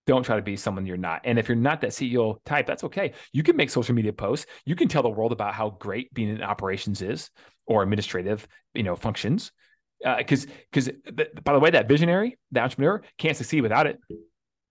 Don't 0.06 0.25
try 0.25 0.37
to 0.37 0.42
be 0.42 0.56
someone 0.56 0.85
you're 0.85 0.97
not. 0.97 1.23
And 1.25 1.38
if 1.38 1.49
you're 1.49 1.56
not 1.56 1.80
that 1.80 1.90
CEO 1.90 2.37
type, 2.44 2.66
that's 2.66 2.85
okay. 2.85 3.14
You 3.33 3.42
can 3.42 3.56
make 3.56 3.71
social 3.71 3.94
media 3.94 4.12
posts. 4.12 4.47
You 4.66 4.76
can 4.76 4.88
tell 4.88 5.02
the 5.02 5.09
world 5.09 5.33
about 5.33 5.54
how 5.54 5.71
great 5.71 6.12
being 6.12 6.28
in 6.28 6.42
operations 6.42 7.00
is 7.00 7.30
or 7.66 7.83
administrative, 7.83 8.47
you 8.75 8.83
know, 8.83 8.97
functions. 8.97 9.50
Because, 10.18 10.44
uh, 10.44 10.49
because 10.71 10.90
by 11.42 11.54
the 11.54 11.59
way, 11.59 11.71
that 11.71 11.88
visionary, 11.88 12.37
the 12.52 12.61
entrepreneur, 12.61 13.00
can't 13.16 13.37
succeed 13.37 13.62
without 13.62 13.87
it. 13.87 13.99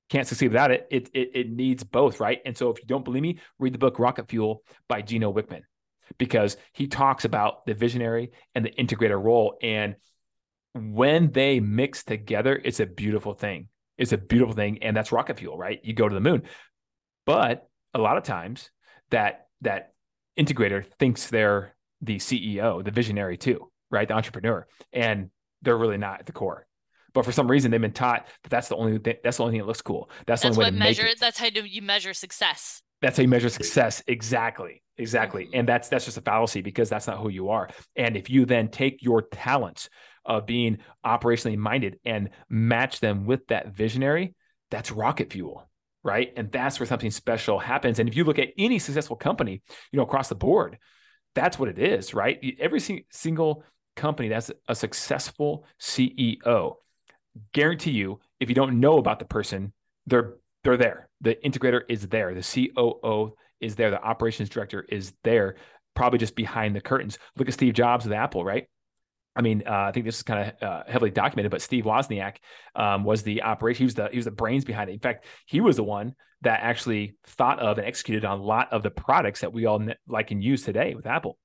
Can't 0.09 0.27
succeed 0.27 0.49
without 0.49 0.69
it. 0.69 0.85
It 0.91 1.09
it, 1.15 1.31
it 1.33 1.49
needs 1.49 1.83
both, 1.83 2.19
right? 2.19 2.39
And 2.45 2.55
so, 2.55 2.69
if 2.69 2.77
you 2.77 2.85
don't 2.85 3.03
believe 3.03 3.23
me, 3.23 3.39
read 3.57 3.73
the 3.73 3.79
book 3.79 3.97
Rocket 3.97 4.29
Fuel 4.29 4.61
by 4.87 5.01
Gino 5.01 5.33
Wickman 5.33 5.63
because 6.17 6.57
he 6.73 6.87
talks 6.87 7.25
about 7.25 7.65
the 7.65 7.73
visionary 7.73 8.31
and 8.55 8.65
the 8.65 8.71
integrator 8.71 9.21
role. 9.21 9.57
And 9.61 9.95
when 10.73 11.31
they 11.31 11.59
mix 11.59 12.03
together, 12.03 12.59
it's 12.63 12.79
a 12.79 12.85
beautiful 12.85 13.33
thing. 13.33 13.67
It's 13.97 14.11
a 14.11 14.17
beautiful 14.17 14.55
thing. 14.55 14.83
And 14.83 14.95
that's 14.95 15.11
rocket 15.11 15.39
fuel, 15.39 15.57
right? 15.57 15.79
You 15.83 15.93
go 15.93 16.07
to 16.07 16.13
the 16.13 16.21
moon. 16.21 16.43
But 17.25 17.67
a 17.93 17.99
lot 17.99 18.17
of 18.17 18.23
times 18.23 18.69
that 19.11 19.47
that 19.61 19.93
integrator 20.37 20.85
thinks 20.99 21.27
they're 21.27 21.75
the 22.01 22.17
CEO, 22.17 22.83
the 22.83 22.91
visionary 22.91 23.37
too, 23.37 23.71
right? 23.91 24.07
The 24.07 24.15
entrepreneur. 24.15 24.67
And 24.91 25.29
they're 25.61 25.77
really 25.77 25.97
not 25.97 26.19
at 26.19 26.25
the 26.25 26.31
core. 26.31 26.67
But 27.13 27.25
for 27.25 27.31
some 27.31 27.49
reason, 27.49 27.69
they've 27.69 27.79
been 27.79 27.91
taught 27.91 28.27
that 28.41 28.49
that's 28.49 28.67
the 28.67 28.75
only 28.75 28.97
thing, 28.97 29.17
that's 29.23 29.37
the 29.37 29.43
only 29.43 29.53
thing 29.53 29.61
that 29.61 29.67
looks 29.67 29.83
cool. 29.83 30.09
That's, 30.25 30.41
that's 30.41 30.55
the 30.55 30.61
only 30.61 30.71
way 30.71 30.71
to 30.71 30.83
measure. 30.83 31.03
Make 31.03 31.11
it. 31.13 31.19
That's 31.19 31.37
how 31.37 31.45
you 31.45 31.81
measure 31.81 32.13
success. 32.13 32.81
That's 33.03 33.17
how 33.17 33.21
you 33.21 33.27
measure 33.27 33.49
success. 33.49 34.01
Exactly. 34.07 34.81
Exactly. 34.97 35.45
Mm-hmm. 35.45 35.59
And 35.59 35.67
that's 35.67 35.89
that's 35.89 36.05
just 36.05 36.17
a 36.17 36.21
fallacy 36.21 36.61
because 36.61 36.89
that's 36.89 37.05
not 37.05 37.19
who 37.19 37.29
you 37.29 37.49
are. 37.49 37.69
And 37.95 38.17
if 38.17 38.29
you 38.29 38.45
then 38.45 38.69
take 38.69 39.03
your 39.03 39.21
talents 39.21 39.89
of 40.25 40.45
being 40.45 40.77
operationally 41.05 41.57
minded 41.57 41.99
and 42.05 42.29
match 42.49 42.99
them 43.01 43.25
with 43.25 43.45
that 43.47 43.75
visionary, 43.75 44.35
that's 44.71 44.91
rocket 44.91 45.31
fuel. 45.31 45.69
Right. 46.03 46.33
And 46.35 46.51
that's 46.51 46.79
where 46.79 46.87
something 46.87 47.11
special 47.11 47.59
happens. 47.59 47.99
And 47.99 48.09
if 48.09 48.15
you 48.15 48.23
look 48.23 48.39
at 48.39 48.49
any 48.57 48.79
successful 48.79 49.15
company, 49.15 49.61
you 49.91 49.97
know, 49.97 50.03
across 50.03 50.29
the 50.29 50.35
board, 50.35 50.77
that's 51.35 51.59
what 51.59 51.69
it 51.69 51.79
is, 51.79 52.13
right? 52.13 52.39
Every 52.59 52.79
single 53.11 53.63
company 53.95 54.29
that's 54.29 54.51
a 54.67 54.75
successful 54.75 55.65
CEO 55.79 56.75
guarantee 57.53 57.91
you, 57.91 58.19
if 58.39 58.49
you 58.49 58.55
don't 58.55 58.79
know 58.79 58.97
about 58.97 59.19
the 59.19 59.25
person, 59.25 59.73
they're 60.05 60.35
they're 60.63 60.77
there. 60.77 61.09
The 61.21 61.35
integrator 61.45 61.81
is 61.89 62.07
there. 62.07 62.33
The 62.33 62.69
COO 62.75 63.33
is 63.59 63.75
there. 63.75 63.91
The 63.91 64.01
operations 64.01 64.49
director 64.49 64.85
is 64.89 65.13
there, 65.23 65.55
probably 65.95 66.19
just 66.19 66.35
behind 66.35 66.75
the 66.75 66.81
curtains. 66.81 67.17
Look 67.37 67.47
at 67.47 67.53
Steve 67.53 67.73
Jobs 67.73 68.05
with 68.05 68.13
Apple, 68.13 68.43
right? 68.43 68.67
I 69.35 69.41
mean, 69.41 69.63
uh, 69.65 69.71
I 69.71 69.91
think 69.91 70.05
this 70.05 70.17
is 70.17 70.23
kind 70.23 70.53
of 70.61 70.67
uh, 70.67 70.83
heavily 70.87 71.09
documented, 71.09 71.51
but 71.51 71.61
Steve 71.61 71.85
Wozniak 71.85 72.35
um, 72.75 73.03
was 73.03 73.23
the 73.23 73.41
operation. 73.41 73.79
He 73.79 73.85
was 73.85 73.95
the 73.95 74.09
he 74.11 74.17
was 74.17 74.25
the 74.25 74.31
brains 74.31 74.63
behind 74.63 74.89
it. 74.89 74.93
In 74.93 74.99
fact, 74.99 75.25
he 75.47 75.59
was 75.59 75.75
the 75.75 75.83
one 75.83 76.13
that 76.41 76.59
actually 76.61 77.15
thought 77.25 77.59
of 77.59 77.77
and 77.77 77.87
executed 77.87 78.25
on 78.25 78.39
a 78.39 78.43
lot 78.43 78.71
of 78.71 78.83
the 78.83 78.91
products 78.91 79.41
that 79.41 79.51
we 79.51 79.65
all 79.65 79.83
like 80.07 80.31
and 80.31 80.43
use 80.43 80.63
today 80.63 80.93
with 80.93 81.07
Apple. 81.07 81.37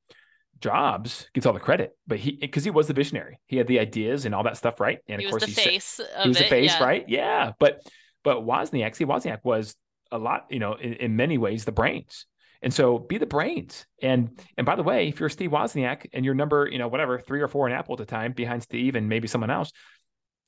Jobs 0.61 1.31
gets 1.35 1.47
all 1.47 1.53
the 1.53 1.61
credit, 1.61 1.93
but 2.07 2.19
he 2.19 2.33
because 2.33 2.65
he 2.65 2.71
was 2.71 2.89
the 2.89 2.93
visionary. 2.93 3.39
He 3.47 3.57
had 3.57 3.69
the 3.69 3.79
ideas 3.79 4.27
and 4.27 4.35
all 4.35 4.43
that 4.43 4.57
stuff, 4.57 4.81
right? 4.81 4.99
And 5.09 5.21
he 5.21 5.27
of 5.27 5.31
course, 5.31 5.45
the 5.45 5.49
he 5.49 5.55
face. 5.55 5.85
said, 5.85 6.07
he 6.25 6.29
was 6.29 6.39
the 6.39 6.45
face, 6.45 6.79
right? 6.81 7.05
Yeah, 7.09 7.53
but 7.59 7.81
but 8.25 8.39
Wozniak, 8.39 8.97
see, 8.97 9.05
Wozniak 9.05 9.39
was 9.45 9.75
a 10.11 10.19
lot, 10.19 10.47
you 10.51 10.59
know, 10.59 10.75
in, 10.75 10.95
in 10.95 11.17
many 11.17 11.39
ways 11.39 11.65
the 11.65 11.73
brains. 11.73 12.27
And 12.61 12.75
so 12.75 12.99
be 12.99 13.19
the 13.19 13.27
brains. 13.27 13.87
And 14.03 14.41
and 14.57 14.67
by 14.67 14.75
the 14.75 14.83
way, 14.83 15.09
if 15.09 15.21
you're 15.21 15.29
Steve 15.29 15.51
Wozniak 15.51 16.09
and 16.13 16.25
you're 16.25 16.35
number, 16.35 16.69
you 16.71 16.79
know, 16.79 16.89
whatever, 16.89 17.21
three 17.21 17.41
or 17.41 17.49
four 17.49 17.69
in 17.69 17.73
Apple 17.73 17.95
at 17.95 17.99
the 17.99 18.07
time 18.07 18.33
behind 18.33 18.63
Steve 18.63 18.97
and 18.97 19.09
maybe 19.09 19.29
someone 19.29 19.51
else, 19.51 19.73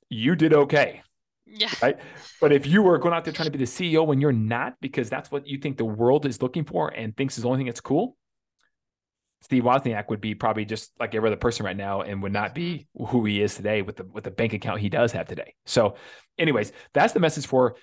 you 0.08 0.34
did 0.34 0.52
okay. 0.52 1.02
Yeah. 1.46 1.70
Right. 1.82 1.98
But 2.40 2.52
if 2.52 2.66
you 2.66 2.82
were 2.82 2.98
going 2.98 3.14
out 3.14 3.24
there 3.24 3.32
trying 3.32 3.50
to 3.50 3.56
be 3.56 3.64
the 3.64 3.64
CEO 3.64 4.06
when 4.06 4.20
you're 4.20 4.32
not, 4.32 4.74
because 4.80 5.08
that's 5.08 5.30
what 5.30 5.46
you 5.46 5.58
think 5.58 5.78
the 5.78 5.84
world 5.84 6.26
is 6.26 6.42
looking 6.42 6.64
for 6.64 6.88
and 6.88 7.16
thinks 7.16 7.36
is 7.36 7.42
the 7.42 7.48
only 7.48 7.58
thing 7.58 7.66
that's 7.66 7.80
cool, 7.80 8.16
Steve 9.42 9.62
Wozniak 9.62 10.09
would 10.11 10.20
be 10.20 10.35
probably 10.35 10.64
just 10.64 10.92
like 11.00 11.14
every 11.14 11.28
other 11.28 11.37
person 11.37 11.64
right 11.64 11.76
now 11.76 12.02
and 12.02 12.23
would 12.23 12.32
not 12.32 12.54
be 12.54 12.87
who 13.09 13.25
he 13.25 13.40
is 13.40 13.54
today 13.54 13.82
with 13.82 13.97
the 13.97 14.04
with 14.04 14.25
the 14.25 14.30
bank 14.30 14.52
account 14.52 14.80
he 14.80 14.88
does 14.88 15.12
have 15.12 15.26
today. 15.26 15.54
So, 15.66 15.97
anyways, 16.38 16.73
that's 16.92 17.14
the 17.14 17.20
message 17.20 17.47
for 17.47 17.76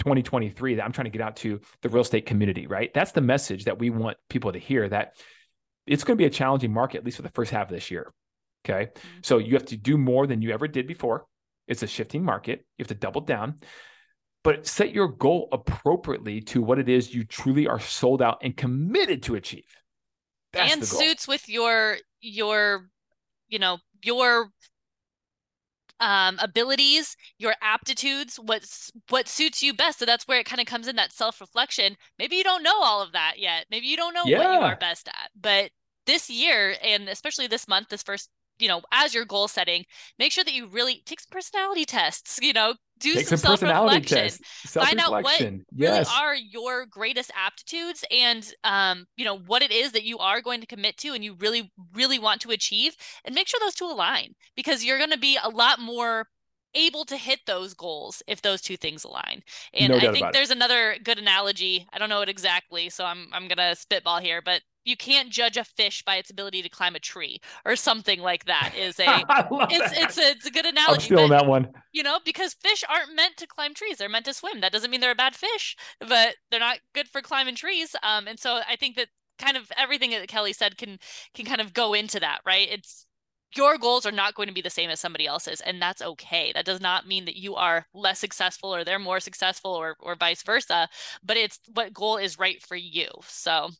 2023 0.00 0.76
that 0.76 0.84
I'm 0.84 0.92
trying 0.92 1.06
to 1.06 1.10
get 1.10 1.22
out 1.22 1.36
to 1.36 1.60
the 1.82 1.88
real 1.88 2.02
estate 2.02 2.26
community, 2.26 2.66
right? 2.66 2.92
That's 2.92 3.12
the 3.12 3.20
message 3.20 3.64
that 3.64 3.78
we 3.78 3.90
want 3.90 4.16
people 4.28 4.52
to 4.52 4.58
hear 4.58 4.88
that 4.88 5.14
it's 5.86 6.04
going 6.04 6.16
to 6.16 6.22
be 6.22 6.26
a 6.26 6.30
challenging 6.30 6.72
market, 6.72 6.98
at 6.98 7.04
least 7.04 7.16
for 7.16 7.22
the 7.22 7.30
first 7.30 7.50
half 7.50 7.68
of 7.68 7.74
this 7.74 7.90
year. 7.90 8.12
Okay. 8.64 8.86
Mm-hmm. 8.86 9.18
So 9.22 9.38
you 9.38 9.54
have 9.54 9.66
to 9.66 9.76
do 9.76 9.96
more 9.96 10.26
than 10.26 10.42
you 10.42 10.50
ever 10.50 10.68
did 10.68 10.86
before. 10.86 11.24
It's 11.66 11.82
a 11.82 11.86
shifting 11.86 12.24
market. 12.24 12.64
You 12.76 12.82
have 12.82 12.88
to 12.88 12.94
double 12.94 13.20
down, 13.20 13.56
but 14.44 14.66
set 14.66 14.92
your 14.92 15.08
goal 15.08 15.48
appropriately 15.52 16.40
to 16.42 16.62
what 16.62 16.78
it 16.78 16.88
is 16.88 17.14
you 17.14 17.24
truly 17.24 17.66
are 17.66 17.80
sold 17.80 18.22
out 18.22 18.38
and 18.42 18.56
committed 18.56 19.22
to 19.24 19.34
achieve. 19.34 19.64
That's 20.52 20.72
and 20.72 20.84
suits 20.84 21.28
with 21.28 21.48
your 21.48 21.98
your 22.20 22.88
you 23.48 23.58
know 23.58 23.78
your 24.02 24.50
um, 26.00 26.38
abilities, 26.40 27.16
your 27.38 27.54
aptitudes, 27.60 28.36
what's 28.36 28.92
what 29.08 29.28
suits 29.28 29.62
you 29.62 29.74
best. 29.74 29.98
So 29.98 30.04
that's 30.04 30.26
where 30.28 30.38
it 30.38 30.46
kind 30.46 30.60
of 30.60 30.66
comes 30.66 30.86
in 30.86 30.96
that 30.96 31.12
self 31.12 31.40
reflection. 31.40 31.96
Maybe 32.18 32.36
you 32.36 32.44
don't 32.44 32.62
know 32.62 32.82
all 32.82 33.02
of 33.02 33.12
that 33.12 33.34
yet. 33.38 33.66
Maybe 33.70 33.86
you 33.86 33.96
don't 33.96 34.14
know 34.14 34.24
yeah. 34.24 34.38
what 34.38 34.52
you 34.52 34.60
are 34.60 34.76
best 34.76 35.08
at. 35.08 35.30
But 35.40 35.70
this 36.06 36.30
year, 36.30 36.76
and 36.82 37.08
especially 37.08 37.46
this 37.46 37.68
month, 37.68 37.88
this 37.88 38.02
first 38.02 38.30
you 38.58 38.68
know, 38.68 38.82
as 38.92 39.14
your 39.14 39.24
goal 39.24 39.48
setting, 39.48 39.84
make 40.18 40.32
sure 40.32 40.44
that 40.44 40.54
you 40.54 40.66
really 40.66 41.02
take 41.06 41.20
some 41.20 41.30
personality 41.30 41.84
tests, 41.84 42.38
you 42.42 42.52
know, 42.52 42.74
do 42.98 43.14
take 43.14 43.28
some, 43.28 43.38
some 43.38 43.52
personality 43.52 44.04
tests, 44.04 44.40
find 44.66 44.98
out 44.98 45.10
what 45.10 45.40
yes. 45.40 45.60
really 45.72 46.04
are 46.20 46.34
your 46.34 46.86
greatest 46.86 47.30
aptitudes 47.36 48.04
and 48.10 48.52
um, 48.64 49.06
you 49.16 49.24
know, 49.24 49.38
what 49.38 49.62
it 49.62 49.70
is 49.70 49.92
that 49.92 50.04
you 50.04 50.18
are 50.18 50.40
going 50.40 50.60
to 50.60 50.66
commit 50.66 50.96
to 50.98 51.14
and 51.14 51.24
you 51.24 51.34
really, 51.34 51.72
really 51.94 52.18
want 52.18 52.40
to 52.42 52.50
achieve 52.50 52.96
and 53.24 53.34
make 53.34 53.48
sure 53.48 53.60
those 53.60 53.74
two 53.74 53.84
align 53.84 54.34
because 54.56 54.84
you're 54.84 54.98
going 54.98 55.10
to 55.10 55.18
be 55.18 55.38
a 55.42 55.48
lot 55.48 55.78
more 55.80 56.26
able 56.74 57.04
to 57.06 57.16
hit 57.16 57.40
those 57.46 57.74
goals 57.74 58.22
if 58.26 58.42
those 58.42 58.60
two 58.60 58.76
things 58.76 59.04
align. 59.04 59.42
And 59.74 59.92
no 59.92 59.98
I 59.98 60.12
think 60.12 60.32
there's 60.32 60.50
it. 60.50 60.56
another 60.56 60.96
good 61.02 61.18
analogy. 61.18 61.86
I 61.92 61.98
don't 61.98 62.08
know 62.08 62.20
it 62.20 62.28
exactly, 62.28 62.90
so 62.90 63.04
I'm 63.04 63.28
I'm 63.32 63.48
gonna 63.48 63.74
spitball 63.74 64.20
here, 64.20 64.42
but 64.42 64.62
you 64.88 64.96
can't 64.96 65.28
judge 65.30 65.56
a 65.56 65.64
fish 65.64 66.02
by 66.02 66.16
its 66.16 66.30
ability 66.30 66.62
to 66.62 66.68
climb 66.68 66.94
a 66.94 67.00
tree 67.00 67.40
or 67.66 67.76
something 67.76 68.20
like 68.20 68.46
that 68.46 68.72
is 68.76 68.98
a 69.00 69.24
it's 69.70 69.90
that. 69.90 70.02
it's 70.02 70.18
a 70.18 70.30
it's 70.30 70.46
a 70.46 70.50
good 70.50 70.66
analogy. 70.66 70.94
I'm 70.94 71.00
stealing 71.00 71.30
that 71.30 71.46
one. 71.46 71.68
You 71.92 72.02
know, 72.02 72.18
because 72.24 72.54
fish 72.54 72.82
aren't 72.88 73.14
meant 73.14 73.36
to 73.36 73.46
climb 73.46 73.74
trees. 73.74 73.98
They're 73.98 74.08
meant 74.08 74.24
to 74.24 74.34
swim. 74.34 74.60
That 74.60 74.72
doesn't 74.72 74.90
mean 74.90 75.00
they're 75.00 75.10
a 75.10 75.16
bad 75.16 75.34
fish, 75.34 75.76
but 76.00 76.36
they're 76.50 76.60
not 76.60 76.78
good 76.94 77.08
for 77.08 77.20
climbing 77.20 77.54
trees. 77.54 77.94
Um 78.02 78.26
and 78.26 78.38
so 78.38 78.60
I 78.68 78.76
think 78.76 78.96
that 78.96 79.08
kind 79.38 79.56
of 79.56 79.70
everything 79.76 80.10
that 80.10 80.26
Kelly 80.28 80.52
said 80.52 80.78
can 80.78 80.98
can 81.34 81.44
kind 81.44 81.60
of 81.60 81.74
go 81.74 81.94
into 81.94 82.18
that, 82.20 82.40
right? 82.46 82.68
It's 82.70 83.04
your 83.56 83.78
goals 83.78 84.04
are 84.04 84.12
not 84.12 84.34
going 84.34 84.48
to 84.48 84.54
be 84.54 84.60
the 84.60 84.68
same 84.68 84.90
as 84.90 85.00
somebody 85.00 85.26
else's 85.26 85.62
and 85.62 85.80
that's 85.80 86.02
okay 86.02 86.52
that 86.54 86.66
does 86.66 86.82
not 86.82 87.06
mean 87.06 87.24
that 87.24 87.36
you 87.36 87.54
are 87.54 87.86
less 87.94 88.18
successful 88.18 88.74
or 88.74 88.84
they're 88.84 88.98
more 88.98 89.20
successful 89.20 89.70
or 89.70 89.96
or 90.00 90.14
vice 90.16 90.42
versa 90.42 90.86
but 91.24 91.38
it's 91.38 91.58
what 91.72 91.94
goal 91.94 92.18
is 92.18 92.38
right 92.38 92.62
for 92.62 92.76
you 92.76 93.08
so 93.22 93.70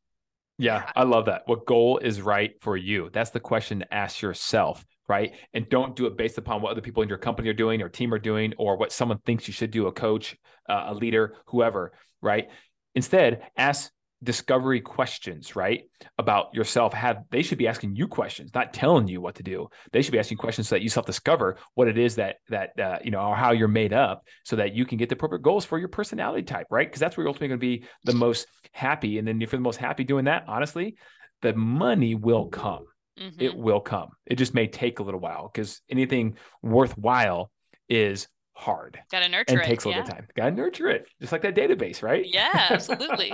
yeah, 0.59 0.91
I 0.97 1.05
love 1.05 1.27
that. 1.27 1.43
What 1.47 1.67
goal 1.67 1.99
is 1.99 2.21
right 2.21 2.53
for 2.61 2.77
you? 2.77 3.11
That's 3.13 3.31
the 3.31 3.41
question 3.41 3.79
to 3.81 3.95
ask 3.95 4.21
yourself, 4.21 4.85
right? 5.09 5.35
And 5.55 5.69
don't 5.69 5.95
do 5.95 6.07
it 6.07 6.17
based 6.17 6.37
upon 6.37 6.61
what 6.61 6.73
other 6.73 6.81
people 6.81 7.03
in 7.03 7.09
your 7.09 7.19
company 7.19 7.49
are 7.49 7.55
doing 7.55 7.81
or 7.81 7.89
team 7.89 8.13
are 8.13 8.19
doing 8.19 8.55
or 8.59 8.77
what 8.77 8.93
someone 8.93 9.19
thinks 9.25 9.47
you 9.47 9.53
should 9.53 9.71
do, 9.71 9.87
a 9.87 9.93
coach, 9.93 10.37
uh, 10.69 10.87
a 10.89 10.95
leader, 10.95 11.37
whoever, 11.47 11.93
right? 12.21 12.49
Instead, 12.97 13.43
ask 13.57 13.91
discovery 14.23 14.81
questions, 14.81 15.55
right? 15.55 15.85
About 16.19 16.53
yourself. 16.55 16.93
Have 16.93 17.25
they 17.31 17.43
should 17.43 17.59
be 17.59 17.69
asking 17.69 17.97
you 17.97 18.09
questions, 18.09 18.51
not 18.55 18.73
telling 18.73 19.09
you 19.09 19.21
what 19.21 19.37
to 19.37 19.43
do. 19.43 19.69
They 19.93 20.03
should 20.03 20.13
be 20.13 20.19
asking 20.19 20.39
questions 20.39 20.69
so 20.69 20.75
that 20.75 20.83
you 20.83 20.89
self-discover 20.89 21.57
what 21.75 21.89
it 21.89 21.99
is 21.99 22.17
that 22.17 22.37
that 22.49 22.79
uh, 22.79 22.99
you 23.05 23.11
know 23.11 23.21
or 23.21 23.37
how 23.37 23.53
you're 23.53 23.69
made 23.69 23.93
up, 23.93 24.25
so 24.45 24.57
that 24.57 24.75
you 24.75 24.85
can 24.85 24.99
get 24.99 25.09
the 25.09 25.15
appropriate 25.15 25.43
goals 25.43 25.65
for 25.65 25.79
your 25.79 25.89
personality 25.89 26.43
type, 26.43 26.67
right? 26.71 26.89
Because 26.89 27.01
that's 27.01 27.17
where 27.17 27.25
you're 27.25 27.29
ultimately 27.29 27.49
going 27.49 27.61
to 27.61 27.81
be 27.81 27.85
the 28.05 28.15
most 28.15 28.47
happy. 28.73 29.19
And 29.19 29.27
then 29.27 29.41
if 29.41 29.53
you're 29.53 29.59
the 29.59 29.63
most 29.63 29.79
happy 29.79 30.05
doing 30.05 30.25
that, 30.25 30.45
honestly, 30.49 30.97
the 31.43 31.55
money 31.55 32.15
will 32.15 32.47
come. 32.47 32.87
Mm-hmm. 33.19 33.41
It 33.41 33.57
will 33.57 33.81
come. 33.81 34.11
It 34.27 34.37
just 34.37 34.55
may 34.55 34.67
take 34.67 35.01
a 35.01 35.03
little 35.03 35.21
while 35.21 35.51
because 35.53 35.81
anything 35.91 36.37
worthwhile 36.63 37.51
is 37.89 38.29
hard. 38.59 38.99
Got 39.11 39.21
to 39.21 39.29
nurture 39.29 39.53
and 39.55 39.61
it. 39.63 39.67
takes 39.67 39.85
a 39.85 39.89
little 39.89 40.03
yeah. 40.03 40.11
time. 40.11 40.27
Got 40.37 40.45
to 40.47 40.51
nurture 40.51 40.89
it, 40.89 41.07
just 41.21 41.33
like 41.33 41.43
that 41.43 41.55
database, 41.55 42.03
right? 42.03 42.25
Yeah, 42.27 42.67
absolutely. 42.71 43.33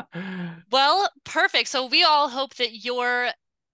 well, 0.70 1.10
perfect. 1.24 1.68
So 1.68 1.86
we 1.86 2.04
all 2.04 2.28
hope 2.28 2.54
that 2.54 2.84
your 2.84 3.30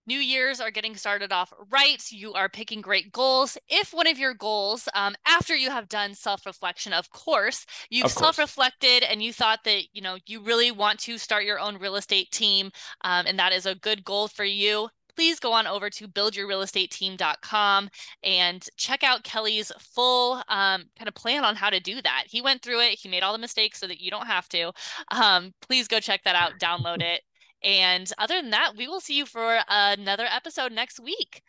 New 0.06 0.18
Year's 0.18 0.60
are 0.60 0.70
getting 0.70 0.96
started 0.96 1.32
off 1.32 1.52
right. 1.70 2.02
You 2.10 2.32
are 2.32 2.48
picking 2.48 2.80
great 2.80 3.12
goals. 3.12 3.58
If 3.68 3.92
one 3.92 4.06
of 4.06 4.18
your 4.18 4.32
goals, 4.32 4.88
um, 4.94 5.14
after 5.26 5.54
you 5.54 5.70
have 5.70 5.88
done 5.88 6.14
self 6.14 6.46
reflection, 6.46 6.94
of 6.94 7.10
course, 7.10 7.66
you've 7.90 8.10
self 8.10 8.38
reflected 8.38 9.02
and 9.02 9.22
you 9.22 9.32
thought 9.32 9.60
that, 9.64 9.82
you 9.92 10.00
know, 10.00 10.16
you 10.26 10.40
really 10.40 10.72
want 10.72 10.98
to 11.00 11.18
start 11.18 11.44
your 11.44 11.60
own 11.60 11.76
real 11.76 11.96
estate 11.96 12.30
team, 12.30 12.70
um, 13.02 13.26
and 13.26 13.38
that 13.38 13.52
is 13.52 13.66
a 13.66 13.74
good 13.74 14.02
goal 14.02 14.28
for 14.28 14.44
you, 14.44 14.88
please 15.20 15.38
go 15.38 15.52
on 15.52 15.66
over 15.66 15.90
to 15.90 16.08
buildyourrealestateteam.com 16.08 17.90
and 18.22 18.66
check 18.78 19.04
out 19.04 19.22
Kelly's 19.22 19.70
full 19.78 20.36
um, 20.48 20.84
kind 20.96 21.08
of 21.08 21.14
plan 21.14 21.44
on 21.44 21.56
how 21.56 21.68
to 21.68 21.78
do 21.78 22.00
that. 22.00 22.24
He 22.26 22.40
went 22.40 22.62
through 22.62 22.80
it, 22.80 22.98
he 22.98 23.10
made 23.10 23.22
all 23.22 23.34
the 23.34 23.38
mistakes 23.38 23.78
so 23.78 23.86
that 23.86 24.00
you 24.00 24.10
don't 24.10 24.28
have 24.28 24.48
to. 24.48 24.72
Um, 25.10 25.52
please 25.60 25.88
go 25.88 26.00
check 26.00 26.24
that 26.24 26.36
out, 26.36 26.52
download 26.58 27.02
it. 27.12 27.20
And 27.62 28.10
other 28.16 28.40
than 28.40 28.52
that, 28.52 28.72
we 28.78 28.88
will 28.88 29.00
see 29.00 29.14
you 29.14 29.26
for 29.26 29.58
another 29.68 30.24
episode 30.24 30.72
next 30.72 30.98
week. 30.98 31.42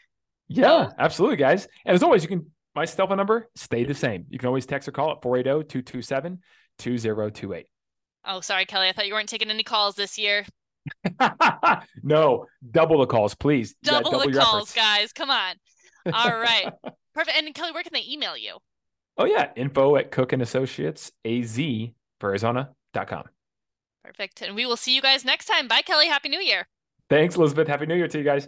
Yeah, 0.50 0.90
so, 0.90 0.96
absolutely, 1.00 1.38
guys. 1.38 1.66
And 1.86 1.96
as 1.96 2.04
always, 2.04 2.24
you 2.24 2.28
can 2.28 2.52
my 2.76 2.84
cell 2.84 3.08
phone 3.08 3.16
number 3.16 3.50
stay 3.56 3.86
the 3.86 3.94
same. 3.94 4.26
You 4.30 4.38
can 4.38 4.48
always 4.48 4.66
text 4.66 4.90
or 4.90 4.92
call 4.92 5.12
at 5.12 5.22
480-227-2028. 5.22 7.64
Oh, 8.26 8.42
sorry, 8.42 8.66
Kelly. 8.66 8.90
I 8.90 8.92
thought 8.92 9.08
you 9.08 9.14
weren't 9.14 9.30
taking 9.30 9.50
any 9.50 9.64
calls 9.64 9.96
this 9.96 10.18
year. 10.18 10.46
no, 12.04 12.46
double 12.72 13.00
the 13.00 13.06
calls, 13.06 13.36
please. 13.36 13.76
Double, 13.84 14.12
double 14.12 14.32
the 14.32 14.40
calls, 14.40 14.70
efforts. 14.70 14.74
guys. 14.74 15.14
Come 15.14 15.30
on. 15.30 15.56
All 16.14 16.40
right. 16.40 16.72
Perfect. 17.14 17.38
And 17.38 17.54
Kelly, 17.54 17.72
where 17.72 17.84
can 17.84 17.94
they 17.94 18.06
email 18.08 18.38
you? 18.38 18.58
Oh, 19.18 19.26
yeah. 19.26 19.50
Info 19.56 19.96
at 19.98 20.12
Cook 20.12 20.34
and 20.34 20.42
Associates, 20.42 21.12
AZ 21.26 21.58
for 22.20 22.30
Arizona.com. 22.30 23.24
Perfect. 24.04 24.42
And 24.42 24.56
we 24.56 24.66
will 24.66 24.78
see 24.78 24.96
you 24.96 25.02
guys 25.02 25.26
next 25.26 25.46
time. 25.46 25.68
Bye, 25.68 25.82
Kelly. 25.82 26.08
Happy 26.08 26.30
New 26.30 26.40
Year. 26.40 26.68
Thanks, 27.10 27.36
Elizabeth. 27.36 27.68
Happy 27.68 27.86
New 27.86 27.96
Year 27.96 28.08
to 28.08 28.18
you 28.18 28.24
guys. 28.24 28.48